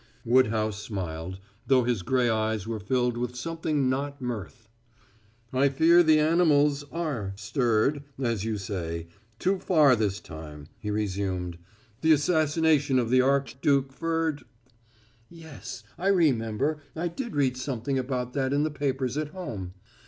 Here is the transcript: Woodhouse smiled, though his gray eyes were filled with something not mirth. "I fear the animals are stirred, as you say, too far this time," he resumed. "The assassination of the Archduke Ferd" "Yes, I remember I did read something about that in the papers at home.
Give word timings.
Woodhouse 0.25 0.81
smiled, 0.81 1.37
though 1.67 1.83
his 1.83 2.01
gray 2.01 2.27
eyes 2.27 2.65
were 2.65 2.79
filled 2.79 3.17
with 3.17 3.35
something 3.35 3.87
not 3.87 4.19
mirth. 4.19 4.67
"I 5.53 5.69
fear 5.69 6.01
the 6.01 6.17
animals 6.19 6.83
are 6.91 7.33
stirred, 7.35 8.03
as 8.17 8.43
you 8.43 8.57
say, 8.57 9.05
too 9.37 9.59
far 9.59 9.95
this 9.95 10.19
time," 10.19 10.65
he 10.79 10.89
resumed. 10.89 11.59
"The 12.01 12.13
assassination 12.13 12.97
of 12.97 13.11
the 13.11 13.21
Archduke 13.21 13.93
Ferd" 13.93 14.41
"Yes, 15.29 15.83
I 15.99 16.07
remember 16.07 16.81
I 16.95 17.07
did 17.07 17.35
read 17.35 17.55
something 17.55 17.99
about 17.99 18.33
that 18.33 18.53
in 18.53 18.63
the 18.63 18.71
papers 18.71 19.19
at 19.19 19.27
home. 19.27 19.75